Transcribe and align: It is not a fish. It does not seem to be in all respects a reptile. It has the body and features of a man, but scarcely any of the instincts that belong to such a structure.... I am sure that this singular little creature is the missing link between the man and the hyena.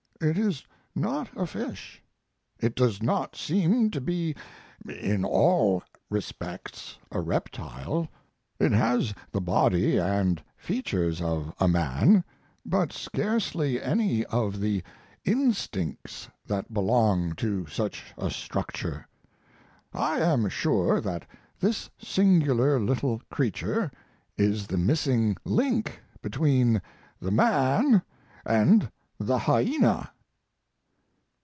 It 0.23 0.37
is 0.37 0.63
not 0.93 1.29
a 1.35 1.47
fish. 1.47 1.99
It 2.59 2.75
does 2.75 3.01
not 3.01 3.35
seem 3.35 3.89
to 3.89 3.99
be 3.99 4.35
in 4.87 5.25
all 5.25 5.81
respects 6.11 6.99
a 7.11 7.19
reptile. 7.19 8.07
It 8.59 8.71
has 8.71 9.15
the 9.31 9.41
body 9.41 9.97
and 9.97 10.39
features 10.55 11.23
of 11.23 11.55
a 11.59 11.67
man, 11.67 12.23
but 12.63 12.93
scarcely 12.93 13.81
any 13.81 14.23
of 14.25 14.59
the 14.59 14.83
instincts 15.25 16.29
that 16.45 16.71
belong 16.71 17.33
to 17.37 17.65
such 17.65 18.13
a 18.15 18.29
structure.... 18.29 19.07
I 19.91 20.19
am 20.19 20.49
sure 20.49 21.01
that 21.01 21.25
this 21.59 21.89
singular 21.97 22.79
little 22.79 23.23
creature 23.31 23.89
is 24.37 24.67
the 24.67 24.77
missing 24.77 25.35
link 25.45 25.99
between 26.21 26.79
the 27.19 27.31
man 27.31 28.03
and 28.45 28.91
the 29.23 29.37
hyena. 29.37 30.09